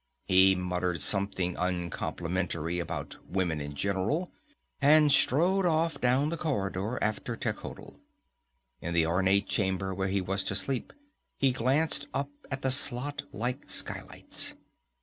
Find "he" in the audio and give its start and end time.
0.25-0.55, 10.07-10.19, 11.37-11.51